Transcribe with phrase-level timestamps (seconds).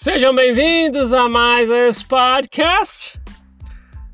[0.00, 3.20] Sejam bem-vindos a mais esse podcast.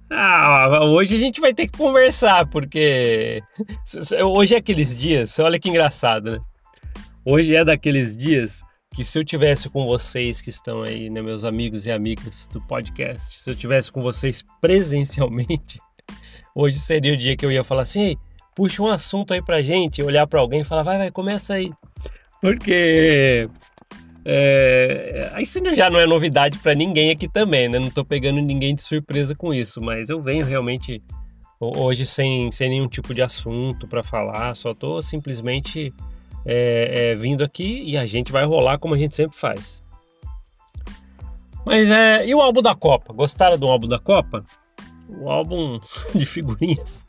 [0.08, 3.42] Ah, hoje a gente vai ter que conversar, porque
[4.24, 6.38] hoje é aqueles dias, olha que engraçado, né?
[7.22, 8.62] Hoje é daqueles dias
[8.94, 12.62] que se eu tivesse com vocês que estão aí, né, meus amigos e amigas do
[12.62, 15.78] podcast, se eu tivesse com vocês presencialmente,
[16.56, 18.16] hoje seria o dia que eu ia falar assim,
[18.56, 21.70] puxa um assunto aí pra gente, olhar para alguém e falar, vai, vai, começa aí.
[22.40, 23.50] Porque
[24.24, 27.78] é, isso já não é novidade para ninguém aqui também, né?
[27.78, 31.02] Não tô pegando ninguém de surpresa com isso, mas eu venho realmente
[31.60, 35.92] hoje sem, sem nenhum tipo de assunto para falar, só tô simplesmente
[36.44, 39.82] é, é, vindo aqui e a gente vai rolar como a gente sempre faz.
[41.64, 42.26] Mas é.
[42.26, 43.12] E o álbum da Copa?
[43.12, 44.44] Gostaram do álbum da Copa?
[45.08, 45.80] O álbum
[46.14, 47.06] de figurinhas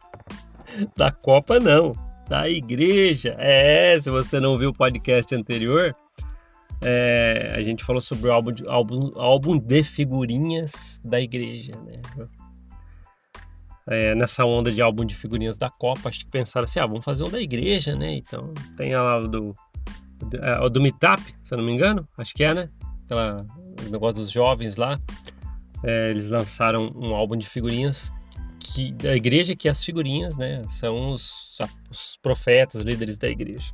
[0.96, 1.94] da Copa, não.
[2.27, 3.36] Da igreja.
[3.38, 5.96] É, se você não viu o podcast anterior,
[6.88, 12.00] é, a gente falou sobre o álbum de, álbum, álbum de figurinhas da igreja, né?
[13.88, 17.04] É, nessa onda de álbum de figurinhas da Copa, acho que pensaram assim, ah, vamos
[17.04, 18.13] fazer um da igreja, né?
[18.13, 19.56] Então tem lá o do,
[20.40, 22.70] é, o do Meetup, se eu não me engano, acho que é, né?
[23.04, 23.44] Aquela,
[23.88, 25.00] o negócio dos jovens lá.
[25.84, 28.12] É, eles lançaram um álbum de figurinhas
[28.60, 30.63] que, da igreja, que as figurinhas, né?
[30.68, 31.58] São os,
[31.90, 33.74] os profetas, líderes da igreja.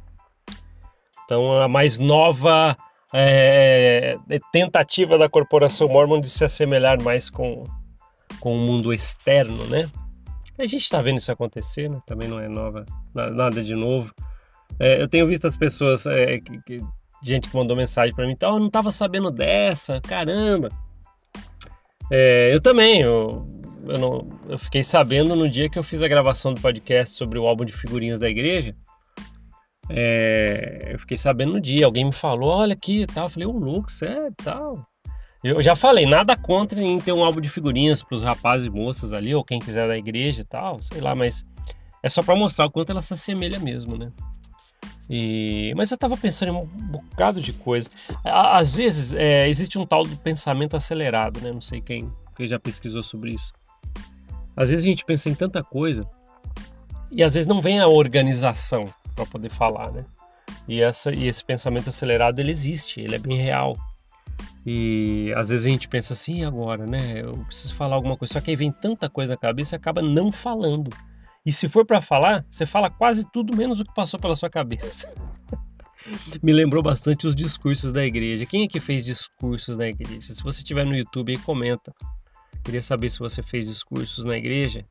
[1.26, 2.78] Então a mais nova
[3.14, 7.64] é, é, tentativa da corporação Mormon de se assemelhar mais com,
[8.40, 9.90] com o mundo externo, né?
[10.58, 12.00] A gente está vendo isso acontecer, né?
[12.06, 14.14] Também não é nova, nada de novo.
[14.80, 16.82] É, eu tenho visto as pessoas, é, que, que,
[17.24, 20.70] gente que mandou mensagem para mim, tal, eu não estava sabendo dessa, caramba.
[22.12, 23.48] É, eu também, eu,
[23.88, 27.40] eu, não, eu fiquei sabendo no dia que eu fiz a gravação do podcast sobre
[27.40, 28.76] o álbum de figurinhas da igreja.
[29.94, 33.26] É, eu fiquei sabendo no dia, alguém me falou, olha aqui e tal.
[33.26, 34.86] Eu falei, o Lux, é tal.
[35.44, 38.70] Eu já falei, nada contra em ter um álbum de figurinhas para os rapazes e
[38.70, 41.44] moças ali, ou quem quiser da igreja e tal, sei lá, mas
[42.04, 44.12] é só para mostrar o quanto ela se assemelha mesmo, né?
[45.10, 47.90] E, mas eu estava pensando em um bocado de coisa.
[48.24, 51.52] Às vezes é, existe um tal do pensamento acelerado, né?
[51.52, 53.52] Não sei quem, quem já pesquisou sobre isso.
[54.56, 56.08] Às vezes a gente pensa em tanta coisa
[57.12, 58.86] e às vezes não vem a organização
[59.16, 60.06] para poder falar, né?
[60.68, 63.76] E, essa, e esse pensamento acelerado ele existe, ele é bem real.
[64.66, 67.22] E às vezes a gente pensa assim, agora, né?
[67.22, 70.02] Eu preciso falar alguma coisa, só que aí vem tanta coisa na cabeça e acaba
[70.02, 70.90] não falando.
[71.46, 74.50] E se for para falar, você fala quase tudo menos o que passou pela sua
[74.50, 75.14] cabeça.
[76.42, 78.46] Me lembrou bastante os discursos da igreja.
[78.46, 80.34] Quem é que fez discursos na igreja?
[80.34, 81.94] Se você estiver no YouTube aí, comenta.
[82.64, 84.86] Queria saber se você fez discursos na igreja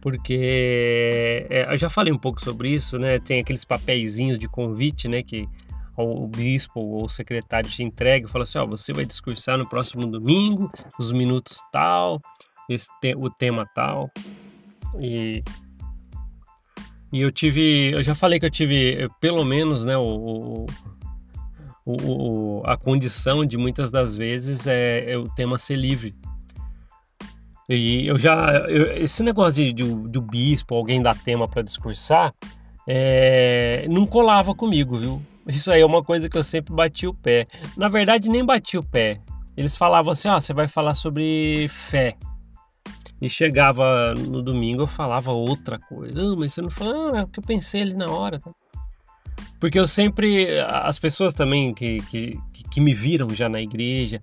[0.00, 3.18] porque é, eu já falei um pouco sobre isso, né?
[3.18, 5.22] Tem aqueles papeizinhos de convite, né?
[5.22, 5.48] Que
[5.96, 9.68] o bispo ou o secretário te entrega e fala assim: ó, você vai discursar no
[9.68, 12.20] próximo domingo, os minutos tal,
[12.68, 14.10] esse te, o tema tal.
[15.00, 15.42] E,
[17.12, 19.96] e eu tive, eu já falei que eu tive pelo menos, né?
[19.96, 20.66] o,
[21.86, 26.14] o, o, a condição de muitas das vezes é, é, o tema ser livre.
[27.68, 28.50] E eu já.
[28.68, 32.32] Eu, esse negócio de, de, bispo, alguém dar tema para discursar,
[32.86, 35.22] é, não colava comigo, viu?
[35.48, 37.46] Isso aí é uma coisa que eu sempre bati o pé.
[37.76, 39.18] Na verdade, nem bati o pé.
[39.56, 42.16] Eles falavam assim: ó, oh, você vai falar sobre fé.
[43.20, 46.20] E chegava no domingo eu falava outra coisa.
[46.20, 48.40] Ah, mas você não falou, ah, é o que eu pensei ali na hora.
[49.58, 50.60] Porque eu sempre.
[50.60, 52.38] As pessoas também que, que,
[52.70, 54.22] que me viram já na igreja,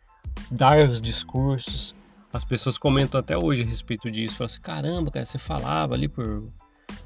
[0.52, 1.96] dar os discursos
[2.34, 4.38] as pessoas comentam até hoje a respeito disso.
[4.38, 6.52] Falam assim, caramba, cara, você falava ali por.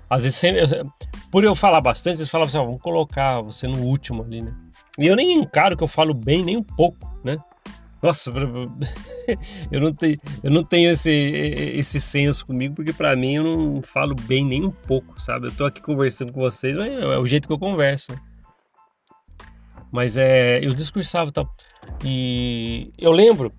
[0.09, 0.61] Às vezes, sempre,
[1.29, 4.55] por eu falar bastante, eles falavam assim, vamos colocar você no último ali, né?
[4.97, 7.37] E eu nem encaro que eu falo bem nem um pouco, né?
[8.01, 8.31] Nossa,
[9.69, 13.81] eu não tenho, eu não tenho esse, esse senso comigo, porque para mim eu não
[13.81, 15.47] falo bem nem um pouco, sabe?
[15.47, 18.19] Eu tô aqui conversando com vocês, mas é o jeito que eu converso, né?
[19.91, 21.49] Mas é, eu discursava e tal.
[22.03, 23.53] E eu lembro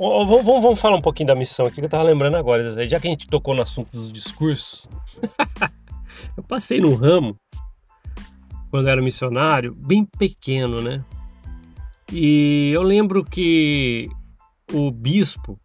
[0.00, 2.88] Vamos, vamos, falar um pouquinho da missão aqui que eu tava lembrando agora.
[2.88, 4.88] Já que a gente tocou no assunto dos discursos,
[6.34, 7.36] eu passei no ramo
[8.70, 11.04] quando era missionário, bem pequeno, né?
[12.10, 14.08] E eu lembro que
[14.72, 15.60] o bispo,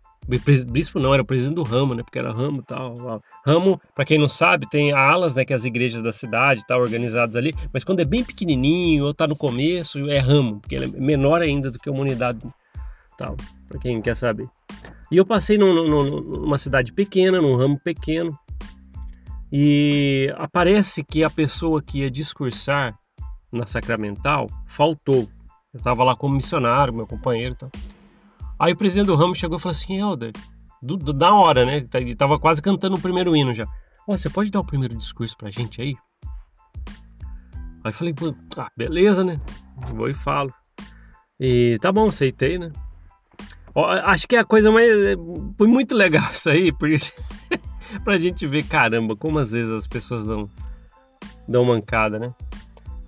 [0.67, 2.03] bispo não, era o presidente do ramo, né?
[2.03, 3.21] Porque era ramo e tal.
[3.45, 5.45] Ramo, para quem não sabe, tem alas, né?
[5.45, 7.55] Que é as igrejas da cidade tá organizadas ali.
[7.71, 11.41] Mas quando é bem pequenininho ou tá no começo, é ramo, porque ele é menor
[11.41, 12.39] ainda do que uma unidade
[13.17, 13.35] tal,
[13.67, 14.47] para quem quer saber.
[15.11, 18.37] E eu passei num, num, numa cidade pequena, num ramo pequeno,
[19.51, 22.97] e aparece que a pessoa que ia discursar
[23.51, 25.29] na Sacramental faltou.
[25.73, 27.55] Eu estava lá como missionário, meu companheiro.
[27.55, 27.71] Tal.
[28.59, 30.31] Aí o presidente do ramo chegou e falou assim: Helder,
[30.81, 31.85] da hora, né?
[31.93, 33.65] Ele tava quase cantando o primeiro hino já.
[34.07, 35.95] Ó, você pode dar o primeiro discurso pra gente aí?
[37.83, 38.13] Aí falei,
[38.57, 39.39] ah, beleza, né?
[39.93, 40.53] Vou e falo.
[41.39, 42.71] E tá bom, aceitei, né?
[43.75, 44.89] Acho que é a coisa mais.
[45.57, 46.97] Foi muito legal isso aí, porque.
[48.03, 50.49] pra gente ver, caramba, como às vezes as pessoas dão,
[51.47, 52.33] dão mancada, né?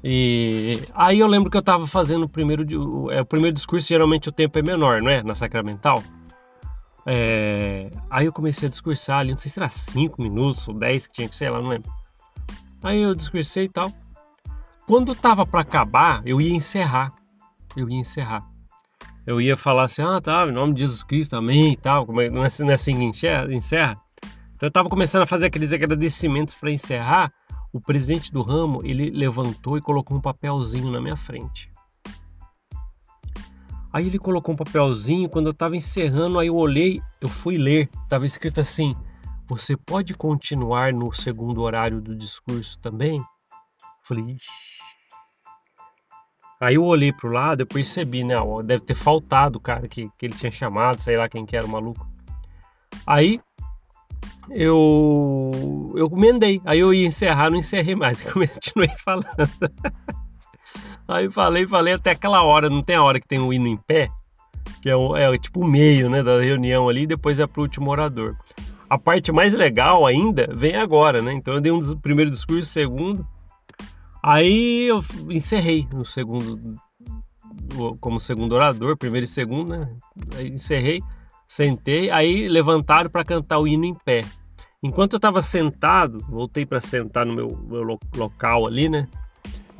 [0.03, 2.63] E aí eu lembro que eu tava fazendo o primeiro,
[3.11, 5.23] é, o primeiro discurso, geralmente o tempo é menor, não é?
[5.23, 6.03] Na Sacramental.
[7.05, 11.07] É, aí eu comecei a discursar ali, não sei se era 5 minutos ou 10
[11.07, 11.91] que tinha que, sei lá, não lembro.
[12.83, 13.91] Aí eu discursei e tal.
[14.85, 17.13] Quando tava para acabar, eu ia encerrar.
[17.75, 18.47] Eu ia encerrar.
[19.27, 22.06] Eu ia falar assim, ah, tá, em nome de Jesus Cristo, amém e tal.
[22.06, 23.03] Como é, não, é, é assim que
[23.53, 24.01] encerra?
[24.56, 27.33] Então eu tava começando a fazer aqueles agradecimentos para encerrar.
[27.74, 31.69] O presidente do ramo, ele levantou e colocou um papelzinho na minha frente.
[33.91, 37.89] Aí ele colocou um papelzinho, quando eu tava encerrando, aí eu olhei, eu fui ler,
[38.07, 38.95] tava escrito assim:
[39.45, 43.21] "Você pode continuar no segundo horário do discurso também?"
[44.03, 44.86] Falei, Ixi.
[46.59, 48.38] Aí eu olhei pro lado, eu percebi, né?
[48.38, 51.56] Ó, deve ter faltado o cara que, que ele tinha chamado, sei lá quem que
[51.56, 52.07] era o maluco.
[53.06, 53.39] Aí
[54.50, 55.51] eu
[55.95, 56.62] eu emendei.
[56.65, 59.27] Aí eu ia encerrar, não encerrei mais, continuei falando.
[61.07, 63.77] Aí falei, falei até aquela hora, não tem a hora que tem o hino em
[63.77, 64.09] pé,
[64.81, 67.89] que é, o, é tipo o meio, né, da reunião ali, depois é pro último
[67.89, 68.36] orador.
[68.89, 71.33] A parte mais legal ainda vem agora, né?
[71.33, 73.25] Então eu dei um dos primeiro discurso, segundo,
[74.27, 76.75] Aí eu encerrei no segundo,
[78.01, 79.89] como segundo orador, primeiro e segundo, né?
[80.35, 81.01] Aí encerrei,
[81.47, 84.25] sentei, aí levantaram para cantar o hino em pé.
[84.83, 89.07] Enquanto eu estava sentado, voltei para sentar no meu, meu local ali, né?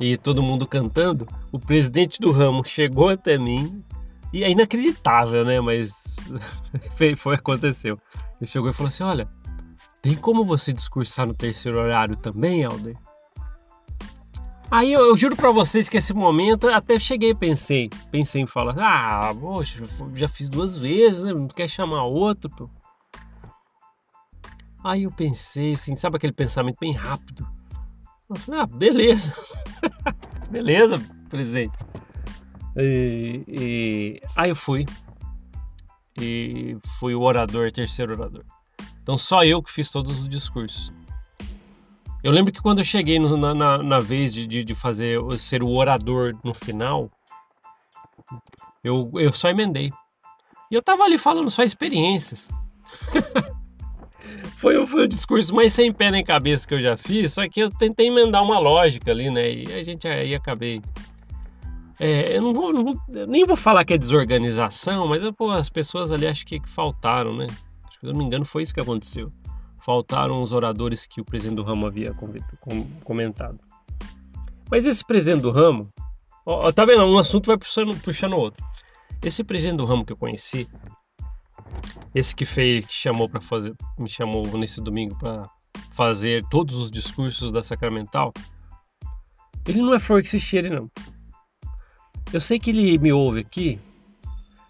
[0.00, 3.84] E todo mundo cantando, o presidente do ramo chegou até mim
[4.32, 5.60] e é inacreditável, né?
[5.60, 6.16] Mas
[7.18, 8.00] foi, aconteceu.
[8.40, 9.28] Ele chegou e falou assim: Olha,
[10.00, 12.96] tem como você discursar no terceiro horário também, Alder?
[14.70, 18.74] Aí eu, eu juro para vocês que esse momento até cheguei pensei, pensei em falar,
[18.78, 19.82] ah, poxa,
[20.14, 21.32] já fiz duas vezes, né?
[21.32, 22.50] Não quer chamar outro?
[22.50, 22.68] Pô.
[24.84, 27.48] Aí eu pensei assim, sabe aquele pensamento bem rápido?
[28.28, 29.32] Eu falei, ah, beleza.
[30.50, 31.00] beleza,
[31.30, 31.78] presidente.
[32.76, 34.84] E, e, aí eu fui.
[36.20, 38.44] E fui o orador, terceiro orador.
[39.02, 40.92] Então só eu que fiz todos os discursos.
[42.22, 45.20] Eu lembro que quando eu cheguei no, na, na, na, vez de, de, de, fazer
[45.38, 47.10] ser o orador no final,
[48.82, 49.92] eu, eu só emendei.
[50.70, 52.50] E eu tava ali falando só experiências.
[54.58, 57.60] foi, foi o discurso mais sem pé nem cabeça que eu já fiz, só que
[57.60, 59.50] eu tentei emendar uma lógica ali, né?
[59.50, 60.82] E a gente aí acabei.
[62.00, 65.50] É, eu não vou, não vou, nem vou falar que é desorganização, mas eu, pô,
[65.50, 67.46] as pessoas ali acho que, que faltaram, né?
[67.46, 69.30] Se eu não me engano, foi isso que aconteceu
[69.88, 72.14] faltaram os oradores que o presidente do ramo havia
[73.02, 73.58] comentado.
[74.70, 75.88] Mas esse presidente do ramo,
[76.44, 77.06] ó, tá vendo?
[77.06, 78.62] Um assunto vai puxando, puxando outro.
[79.24, 80.68] Esse presidente do ramo que eu conheci,
[82.14, 85.48] esse que fez, que chamou para fazer, me chamou nesse domingo para
[85.92, 88.34] fazer todos os discursos da Sacramental,
[89.66, 90.90] ele não é flor que se cheire, não.
[92.30, 93.80] Eu sei que ele me ouve aqui.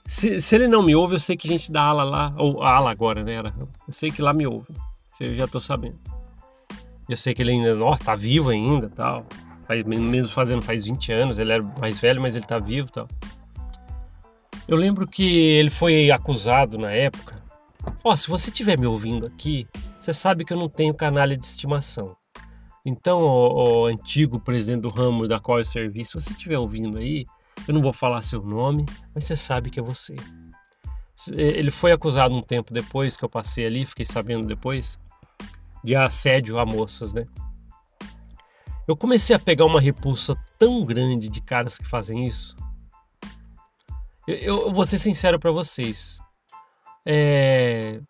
[0.06, 2.62] Se, se ele não me ouve, eu sei que a gente dá ala lá, ou
[2.62, 3.38] ala agora, né?
[3.84, 4.68] Eu sei que lá me ouve.
[5.20, 5.98] Eu já tô sabendo.
[7.08, 9.26] Eu sei que ele ainda, nossa, tá vivo ainda, tal.
[9.66, 13.08] Faz, mesmo fazendo faz 20 anos, ele era mais velho, mas ele tá vivo, tal.
[14.68, 15.24] Eu lembro que
[15.56, 17.42] ele foi acusado na época.
[18.04, 19.66] Ó, oh, se você estiver me ouvindo aqui,
[19.98, 22.14] você sabe que eu não tenho canalha de estimação.
[22.84, 26.98] Então, o, o antigo presidente do ramo da qual eu servi, se você estiver ouvindo
[26.98, 27.24] aí,
[27.66, 28.84] eu não vou falar seu nome,
[29.14, 30.14] mas você sabe que é você.
[31.32, 34.98] Ele foi acusado um tempo depois que eu passei ali, fiquei sabendo depois
[35.84, 37.26] de assédio a moças, né?
[38.86, 42.56] Eu comecei a pegar uma repulsa tão grande de caras que fazem isso.
[44.26, 46.18] Eu, eu vou ser sincero para vocês.
[47.06, 48.00] É,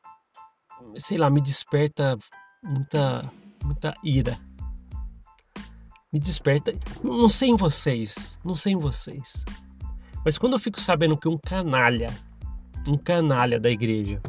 [0.96, 2.16] sei lá, me desperta
[2.62, 3.30] muita,
[3.64, 4.38] muita ira.
[6.12, 6.72] Me desperta.
[7.02, 9.44] Não sei em vocês, não sei em vocês.
[10.24, 12.10] Mas quando eu fico sabendo que um canalha,
[12.86, 14.20] um canalha da igreja,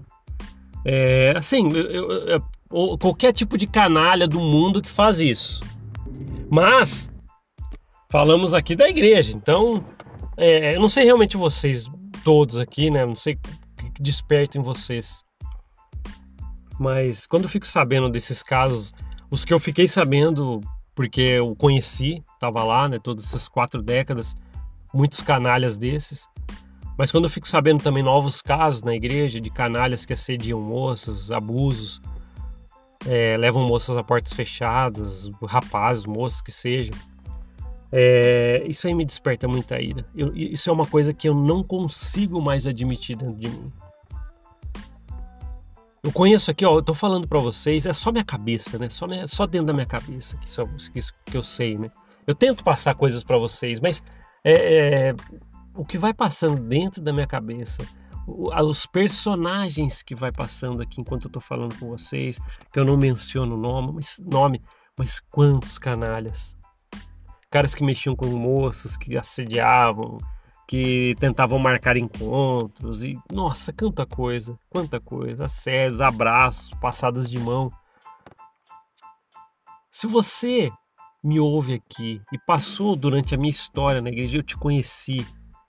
[0.85, 5.61] é, assim, eu, eu, ou qualquer tipo de canalha do mundo que faz isso.
[6.49, 7.11] Mas
[8.11, 9.83] falamos aqui da igreja, então
[10.37, 11.87] é, eu não sei realmente vocês
[12.23, 13.05] todos aqui, né?
[13.05, 15.23] Não sei o que desperta em vocês.
[16.79, 18.93] Mas quando eu fico sabendo desses casos,
[19.29, 20.61] os que eu fiquei sabendo
[20.95, 22.99] porque eu conheci, estava lá, né?
[22.99, 24.35] Todas essas quatro décadas,
[24.93, 26.27] muitos canalhas desses.
[26.97, 31.31] Mas quando eu fico sabendo também novos casos na igreja de canalhas que assediam moças,
[31.31, 32.01] abusos,
[33.09, 36.95] é, levam moças a portas fechadas, rapazes, moças que sejam,
[37.91, 40.05] é, isso aí me desperta muita ira.
[40.15, 43.73] Eu, isso é uma coisa que eu não consigo mais admitir dentro de mim.
[46.03, 48.89] Eu conheço aqui, ó, eu tô falando para vocês, é só minha cabeça, né?
[48.89, 50.63] Só, minha, só dentro da minha cabeça que isso,
[50.95, 51.91] isso que eu sei, né?
[52.27, 54.03] Eu tento passar coisas para vocês, mas
[54.43, 55.15] é, é,
[55.75, 57.83] o que vai passando dentro da minha cabeça,
[58.63, 62.39] os personagens que vai passando aqui enquanto eu tô falando com vocês,
[62.71, 64.61] que eu não menciono o nome, mas, nome,
[64.97, 66.57] mas quantos canalhas.
[67.49, 70.17] Caras que mexiam com moças, que assediavam,
[70.67, 77.71] que tentavam marcar encontros e nossa, quanta coisa, quanta coisa, assédios, abraços, passadas de mão.
[79.89, 80.71] Se você
[81.23, 85.25] me ouve aqui e passou durante a minha história na igreja, eu te conheci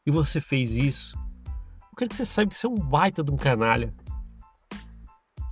[0.07, 1.17] e você fez isso,
[2.01, 3.93] quero que você saiba que você é um baita de um canalha.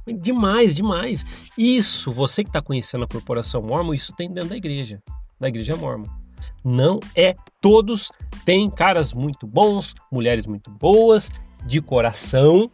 [0.06, 1.26] Demais, demais.
[1.56, 5.02] Isso, você que está conhecendo a corporação mormon, isso tem dentro da igreja,
[5.38, 6.08] da igreja mormon.
[6.64, 8.10] Não é todos.
[8.46, 11.30] Tem caras muito bons, mulheres muito boas,
[11.66, 12.70] de coração,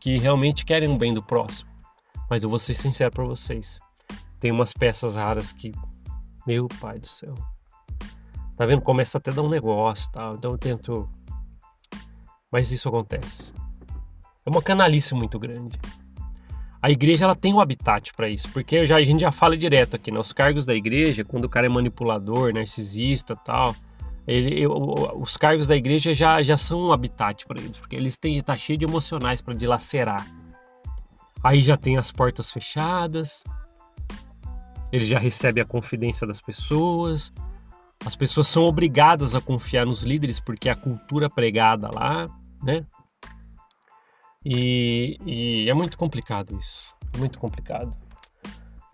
[0.00, 1.70] que realmente querem o bem do próximo.
[2.30, 3.78] Mas eu vou ser sincero para vocês.
[4.40, 5.72] Tem umas peças raras que.
[6.46, 7.34] Meu pai do céu.
[8.56, 8.80] Tá vendo?
[8.80, 10.36] Começa até a dar um negócio tal.
[10.36, 11.08] Então eu tento.
[12.52, 13.54] Mas isso acontece.
[14.44, 15.78] É uma canalice muito grande
[16.82, 19.94] a igreja ela tem um habitat para isso, porque já, a gente já fala direto
[19.94, 20.18] aqui, né?
[20.18, 23.72] Os cargos da igreja, quando o cara é manipulador, narcisista tal,
[24.26, 28.40] ele, os cargos da igreja já, já são um habitat para eles, porque eles têm
[28.40, 30.26] tá cheio de emocionais para dilacerar.
[31.40, 33.44] Aí já tem as portas fechadas,
[34.90, 37.30] ele já recebe a confidência das pessoas,
[38.04, 42.28] as pessoas são obrigadas a confiar nos líderes porque é a cultura pregada lá,
[42.62, 42.86] né?
[44.44, 46.94] E, e é muito complicado isso.
[47.16, 47.96] Muito complicado.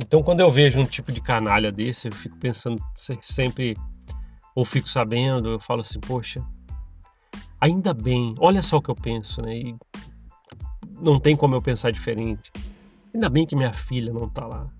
[0.00, 2.82] Então, quando eu vejo um tipo de canalha desse, eu fico pensando
[3.22, 3.76] sempre,
[4.54, 6.44] ou fico sabendo, eu falo assim, poxa,
[7.60, 9.56] ainda bem, olha só o que eu penso, né?
[9.56, 9.76] E
[11.00, 12.50] não tem como eu pensar diferente.
[13.12, 14.70] Ainda bem que minha filha não tá lá.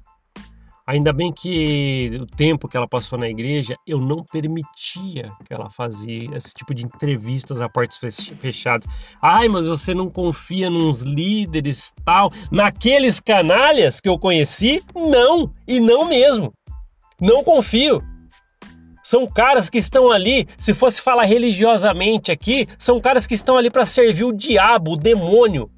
[0.88, 5.68] Ainda bem que o tempo que ela passou na igreja, eu não permitia que ela
[5.68, 7.98] fazia esse tipo de entrevistas a portas
[8.40, 8.90] fechadas.
[9.20, 12.30] Ai, mas você não confia nos líderes tal?
[12.50, 14.82] Naqueles canalhas que eu conheci?
[14.96, 16.54] Não, e não mesmo.
[17.20, 18.02] Não confio.
[19.04, 23.70] São caras que estão ali, se fosse falar religiosamente aqui, são caras que estão ali
[23.70, 25.68] para servir o diabo, o demônio.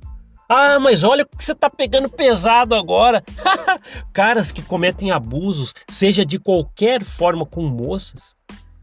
[0.53, 3.23] Ah, mas olha o que você está pegando pesado agora.
[4.13, 8.35] Caras que cometem abusos, seja de qualquer forma com moças,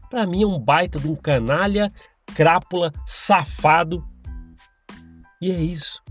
[0.08, 1.92] para mim é um baita de um canalha,
[2.34, 4.02] crápula, safado.
[5.42, 6.02] E é isso.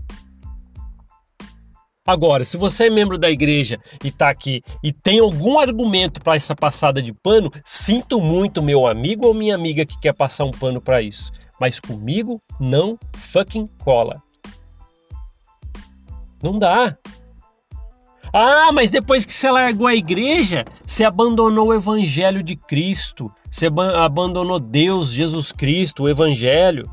[2.06, 6.36] Agora, se você é membro da igreja e está aqui e tem algum argumento para
[6.36, 10.52] essa passada de pano, sinto muito, meu amigo ou minha amiga que quer passar um
[10.52, 11.32] pano para isso.
[11.60, 14.22] Mas comigo não fucking cola.
[16.42, 16.96] Não dá.
[18.32, 23.66] Ah, mas depois que você largou a igreja, você abandonou o evangelho de Cristo, você
[23.66, 26.90] abandonou Deus, Jesus Cristo, o evangelho.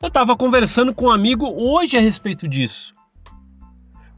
[0.00, 2.93] Eu estava conversando com um amigo hoje a respeito disso.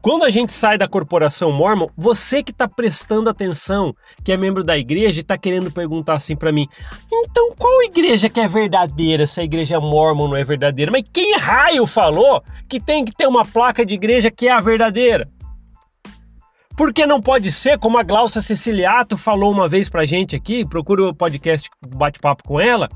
[0.01, 4.63] Quando a gente sai da corporação mormon, você que está prestando atenção, que é membro
[4.63, 6.67] da igreja e está querendo perguntar assim para mim,
[7.11, 9.25] então qual igreja que é verdadeira?
[9.25, 10.91] Se a igreja mormon não é verdadeira?
[10.91, 14.61] Mas quem raio falou que tem que ter uma placa de igreja que é a
[14.61, 15.27] verdadeira?
[16.77, 21.09] Porque não pode ser, como a Glaucia Siciliato falou uma vez pra gente aqui, procura
[21.09, 22.87] o podcast Bate-Papo com ela,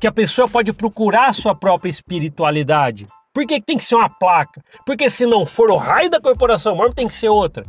[0.00, 3.04] que a pessoa pode procurar sua própria espiritualidade.
[3.36, 4.64] Por que tem que ser uma placa?
[4.86, 7.66] Porque se não for o raio da corporação Mormon, tem que ser outra.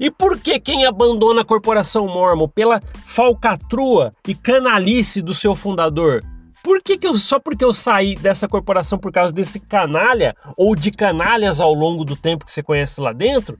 [0.00, 6.24] E por que quem abandona a corporação Mormon pela falcatrua e canalice do seu fundador?
[6.60, 10.74] Por que, que eu, só porque eu saí dessa corporação por causa desse canalha ou
[10.74, 13.56] de canalhas ao longo do tempo que você conhece lá dentro?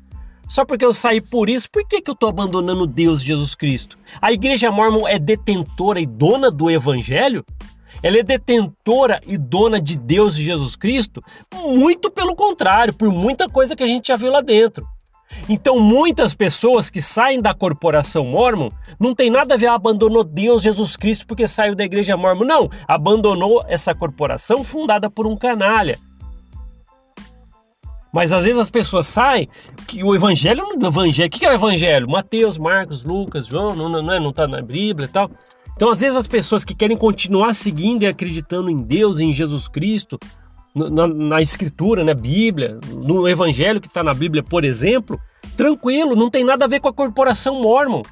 [0.49, 3.97] Só porque eu saí por isso, por que, que eu estou abandonando Deus Jesus Cristo?
[4.21, 7.47] A igreja mormon é detentora e dona do evangelho?
[8.03, 11.23] Ela é detentora e dona de Deus e Jesus Cristo?
[11.55, 14.87] Muito pelo contrário, por muita coisa que a gente já viu lá dentro.
[15.49, 20.25] Então, muitas pessoas que saem da corporação mormon não tem nada a ver, ah, abandonou
[20.25, 22.45] Deus, Jesus Cristo porque saiu da igreja mormon.
[22.45, 25.99] Não, abandonou essa corporação fundada por um canalha.
[28.13, 29.49] Mas às vezes as pessoas saem
[29.87, 31.29] que o evangelho não é evangelho.
[31.29, 32.11] O que é o evangelho?
[32.11, 35.31] Mateus, Marcos, Lucas, João, não, não, não, é, não tá na Bíblia e tal.
[35.81, 39.67] Então, às vezes, as pessoas que querem continuar seguindo e acreditando em Deus, em Jesus
[39.67, 40.21] Cristo,
[40.75, 45.19] na, na Escritura, na Bíblia, no Evangelho que está na Bíblia, por exemplo,
[45.57, 48.03] tranquilo, não tem nada a ver com a corporação Mormon.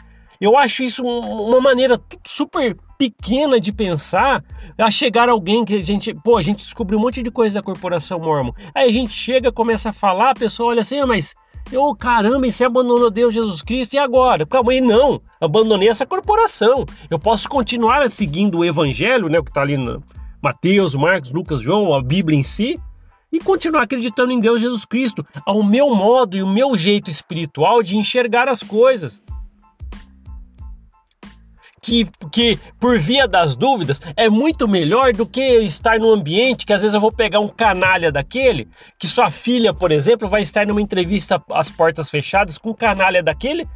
[0.40, 4.42] Eu acho isso uma maneira super pequena de pensar
[4.78, 7.62] a chegar alguém que a gente, pô, a gente descobriu um monte de coisa da
[7.62, 8.52] corporação Mormon.
[8.74, 11.34] Aí a gente chega, começa a falar, a pessoa olha assim, ah, mas
[11.70, 14.46] eu, caramba, e você abandonou Deus, Jesus Cristo, e agora?
[14.46, 16.84] Calma aí, não, abandonei essa corporação.
[17.10, 20.02] Eu posso continuar seguindo o evangelho, né, o que está ali no
[20.42, 22.80] Mateus, Marcos, Lucas, João, a Bíblia em si,
[23.32, 27.82] e continuar acreditando em Deus, Jesus Cristo, ao meu modo e o meu jeito espiritual
[27.82, 29.22] de enxergar as coisas
[31.82, 36.72] que, que por via das dúvidas é muito melhor do que estar num ambiente que
[36.72, 38.68] às vezes eu vou pegar um canalha daquele,
[38.98, 43.22] que sua filha, por exemplo, vai estar numa entrevista às portas fechadas com um canalha
[43.22, 43.66] daquele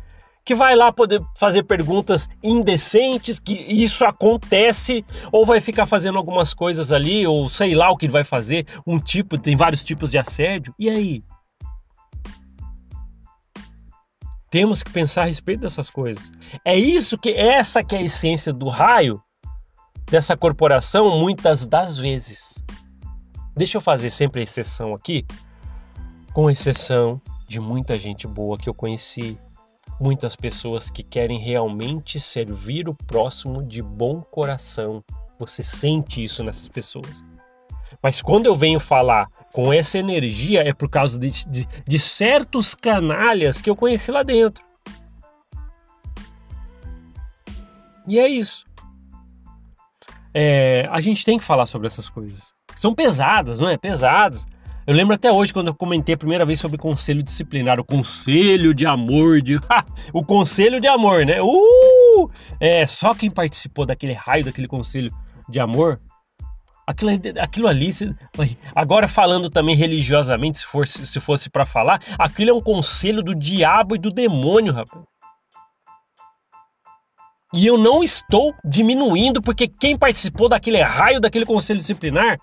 [0.45, 6.53] que vai lá poder fazer perguntas indecentes, que isso acontece, ou vai ficar fazendo algumas
[6.53, 10.11] coisas ali, ou sei lá o que ele vai fazer, um tipo, tem vários tipos
[10.11, 10.75] de assédio.
[10.79, 11.23] E aí?
[14.53, 16.31] Temos que pensar a respeito dessas coisas.
[16.63, 19.19] É isso que essa que é a essência do raio
[20.11, 22.63] dessa corporação muitas das vezes.
[23.57, 25.25] Deixa eu fazer sempre exceção aqui,
[26.35, 27.19] com exceção
[27.49, 29.39] de muita gente boa que eu conheci,
[29.99, 35.03] muitas pessoas que querem realmente servir o próximo de bom coração.
[35.39, 37.25] Você sente isso nessas pessoas.
[38.03, 42.75] Mas quando eu venho falar com essa energia é por causa de, de, de certos
[42.75, 44.65] canalhas que eu conheci lá dentro.
[48.09, 48.65] E é isso.
[50.35, 52.55] É, a gente tem que falar sobre essas coisas.
[52.75, 53.77] São pesadas, não é?
[53.77, 54.47] Pesadas.
[54.87, 58.75] Eu lembro até hoje quando eu comentei a primeira vez sobre conselho disciplinar, o conselho
[58.75, 59.61] de amor, de
[60.13, 61.41] o conselho de amor, né?
[61.41, 62.29] Uh!
[62.59, 65.13] É, só quem participou daquele raio daquele conselho
[65.49, 66.01] de amor
[66.87, 67.91] Aquilo, aquilo ali,
[68.75, 73.35] agora falando também religiosamente, se fosse, se fosse para falar, aquilo é um conselho do
[73.35, 75.05] diabo e do demônio, rapaz.
[77.55, 82.39] E eu não estou diminuindo, porque quem participou daquele raio daquele conselho disciplinar,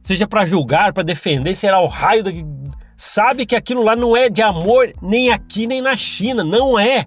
[0.00, 2.30] seja para julgar, para defender, será o raio da...
[2.96, 7.06] sabe que aquilo lá não é de amor nem aqui nem na China, não é.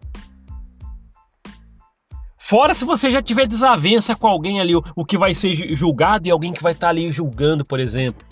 [2.48, 6.32] Fora se você já tiver desavença com alguém ali, o, que vai ser julgado e
[6.32, 8.24] alguém que vai estar tá ali julgando, por exemplo.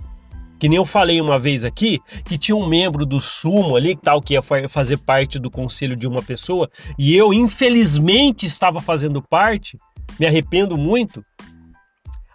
[0.60, 4.22] Que nem eu falei uma vez aqui, que tinha um membro do sumo ali, tal,
[4.22, 9.80] que ia fazer parte do conselho de uma pessoa, e eu, infelizmente, estava fazendo parte,
[10.20, 11.26] me arrependo muito,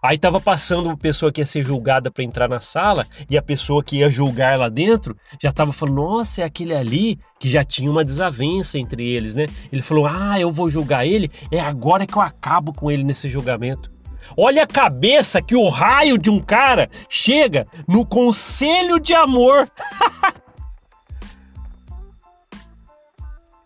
[0.00, 3.42] Aí tava passando uma pessoa que ia ser julgada para entrar na sala e a
[3.42, 7.64] pessoa que ia julgar lá dentro já tava falando: "Nossa, é aquele ali que já
[7.64, 9.46] tinha uma desavença entre eles, né?".
[9.72, 13.28] Ele falou: "Ah, eu vou julgar ele, é agora que eu acabo com ele nesse
[13.28, 13.90] julgamento".
[14.36, 19.70] Olha a cabeça que o raio de um cara chega no conselho de amor.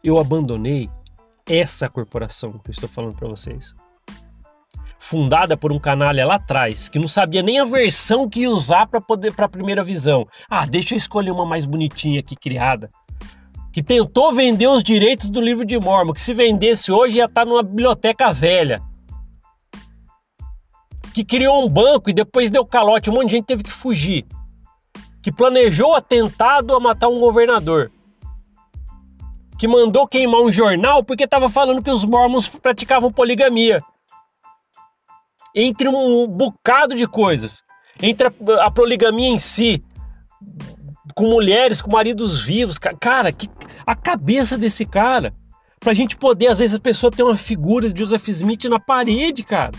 [0.02, 0.88] eu abandonei
[1.44, 3.74] essa corporação que eu estou falando para vocês
[5.02, 9.00] fundada por um canalha lá atrás, que não sabia nem a versão que usar para
[9.00, 10.24] poder para a primeira visão.
[10.48, 12.88] Ah, deixa eu escolher uma mais bonitinha aqui criada.
[13.72, 17.40] Que tentou vender os direitos do livro de Mormon, que se vendesse hoje ia estar
[17.40, 18.80] tá numa biblioteca velha.
[21.12, 24.24] Que criou um banco e depois deu calote, um monte de gente teve que fugir.
[25.20, 27.90] Que planejou atentado a matar um governador
[29.58, 33.80] que mandou queimar um jornal porque estava falando que os mormons praticavam poligamia
[35.54, 37.62] entre um bocado de coisas.
[38.00, 38.32] Entre a,
[38.66, 39.82] a poligamia em si,
[41.14, 42.78] com mulheres, com maridos vivos.
[42.78, 43.48] Cara, que,
[43.86, 45.34] a cabeça desse cara.
[45.78, 49.42] Pra gente poder, às vezes, a pessoa ter uma figura de Joseph Smith na parede,
[49.42, 49.72] cara.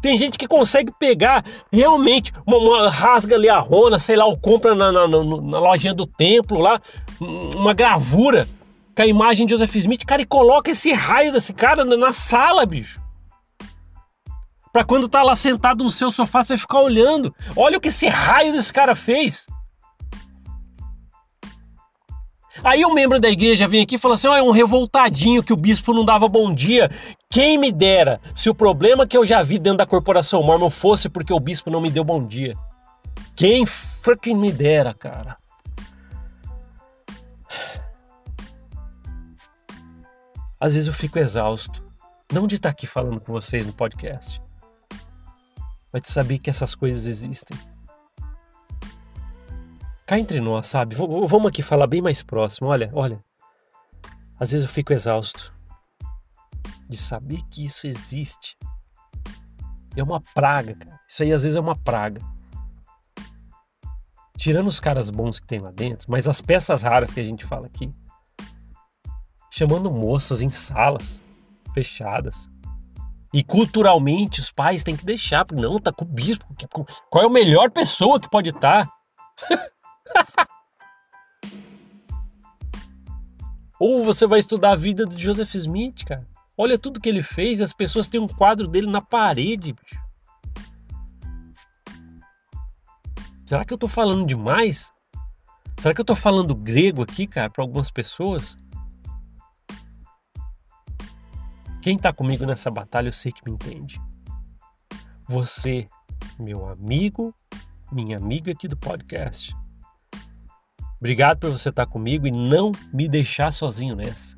[0.00, 4.38] Tem gente que consegue pegar realmente uma, uma rasga ali a rona, sei lá, ou
[4.38, 6.80] compra na, na, na, na lojinha do templo lá,
[7.56, 8.46] uma gravura
[8.94, 12.12] com a imagem de Joseph Smith, cara, e coloca esse raio desse cara na, na
[12.12, 13.03] sala, bicho
[14.74, 17.32] para quando tá lá sentado no seu sofá você ficar olhando.
[17.54, 19.46] Olha o que esse raio desse cara fez.
[22.64, 25.52] Aí um membro da igreja vem aqui e fala assim: oh, é um revoltadinho que
[25.52, 26.88] o bispo não dava bom dia.
[27.30, 31.08] Quem me dera se o problema que eu já vi dentro da corporação Mormon fosse
[31.08, 32.56] porque o bispo não me deu bom dia.
[33.36, 35.36] Quem fucking me dera, cara.
[40.58, 41.84] Às vezes eu fico exausto,
[42.32, 44.40] não de estar aqui falando com vocês no podcast,
[45.94, 47.56] vai te saber que essas coisas existem.
[50.04, 50.96] Cá entre nós, sabe?
[50.96, 52.66] V vamos aqui falar bem mais próximo.
[52.66, 53.24] Olha, olha.
[54.40, 55.54] Às vezes eu fico exausto.
[56.88, 58.58] de saber que isso existe.
[59.96, 61.00] É uma praga, cara.
[61.08, 62.20] Isso aí às vezes é uma praga.
[64.36, 67.46] Tirando os caras bons que tem lá dentro, mas as peças raras que a gente
[67.46, 67.94] fala aqui,
[69.48, 71.22] chamando moças em salas
[71.72, 72.50] fechadas.
[73.34, 76.46] E culturalmente os pais têm que deixar, porque não, tá com o bispo.
[77.10, 78.86] Qual é a melhor pessoa que pode estar?
[78.86, 79.66] Tá?
[83.80, 86.24] Ou você vai estudar a vida de Joseph Smith, cara.
[86.56, 89.72] Olha tudo que ele fez, as pessoas têm um quadro dele na parede.
[89.72, 89.98] Bicho.
[93.44, 94.92] Será que eu tô falando demais?
[95.80, 98.56] Será que eu tô falando grego aqui, cara, para algumas pessoas?
[101.84, 104.00] Quem tá comigo nessa batalha, eu sei que me entende.
[105.28, 105.86] Você,
[106.38, 107.34] meu amigo,
[107.92, 109.54] minha amiga aqui do podcast.
[110.98, 114.34] Obrigado por você estar comigo e não me deixar sozinho nessa.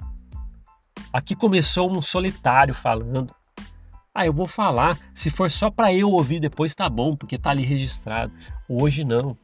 [1.12, 3.32] Aqui começou um solitário falando.
[4.12, 4.98] Ah, eu vou falar.
[5.14, 8.32] Se for só para eu ouvir depois, tá bom, porque tá ali registrado.
[8.68, 9.38] Hoje não.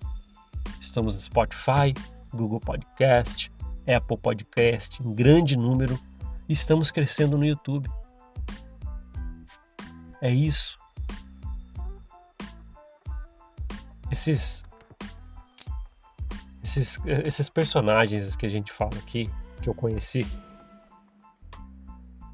[0.80, 1.94] Estamos no Spotify,
[2.34, 3.52] Google Podcast,
[3.86, 5.96] Apple Podcast, em grande número.
[6.48, 7.88] Estamos crescendo no YouTube.
[10.20, 10.78] É isso.
[14.10, 14.62] Esses
[16.62, 19.28] esses, esses personagens que a gente fala aqui,
[19.60, 20.26] que eu conheci,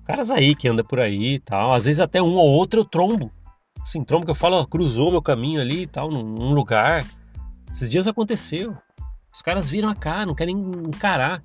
[0.04, 2.84] caras aí que anda por aí e tal, às vezes até um ou outro eu
[2.84, 3.32] trombo.
[3.82, 7.06] Assim, trombo que eu falo, ó, cruzou meu caminho ali e tal, num, num lugar.
[7.72, 8.76] Esses dias aconteceu.
[9.32, 11.42] Os caras viram a cara, não querem encarar.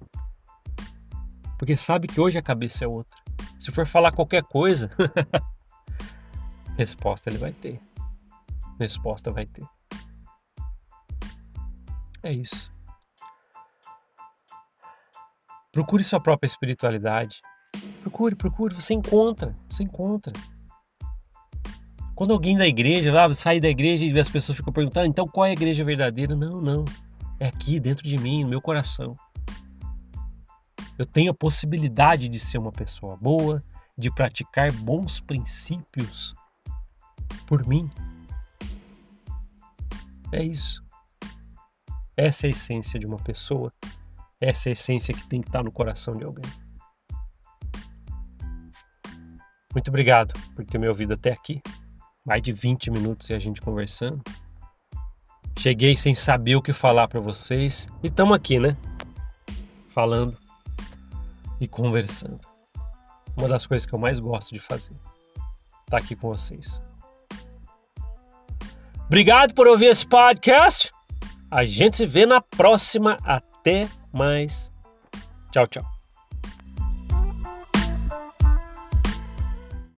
[1.63, 3.17] Porque sabe que hoje a cabeça é outra.
[3.57, 4.91] Se for falar qualquer coisa,
[6.77, 7.79] resposta ele vai ter.
[8.77, 9.63] Resposta vai ter.
[12.21, 12.69] É isso.
[15.71, 17.41] Procure sua própria espiritualidade.
[18.01, 20.33] Procure, procure, você encontra, você encontra.
[22.13, 25.45] Quando alguém da igreja, ah, sai da igreja e as pessoas ficam perguntando, então qual
[25.45, 26.35] é a igreja verdadeira?
[26.35, 26.83] Não, não.
[27.39, 29.15] É aqui dentro de mim, no meu coração.
[30.97, 33.63] Eu tenho a possibilidade de ser uma pessoa boa,
[33.97, 36.35] de praticar bons princípios
[37.47, 37.89] por mim.
[40.31, 40.83] É isso.
[42.15, 43.71] Essa é a essência de uma pessoa.
[44.39, 46.45] Essa é a essência que tem que estar no coração de alguém.
[49.73, 51.61] Muito obrigado por ter me ouvido até aqui.
[52.23, 54.21] Mais de 20 minutos e a gente conversando.
[55.57, 58.77] Cheguei sem saber o que falar para vocês e estamos aqui, né?
[59.89, 60.42] Falando
[61.63, 62.39] e conversando.
[63.37, 64.95] Uma das coisas que eu mais gosto de fazer.
[65.87, 66.81] Tá aqui com vocês.
[69.07, 70.91] Obrigado por ouvir esse podcast.
[71.49, 73.17] A gente se vê na próxima.
[73.23, 74.71] Até mais.
[75.51, 75.92] Tchau, tchau.